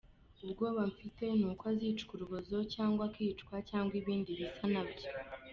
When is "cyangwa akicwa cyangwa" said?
2.73-3.93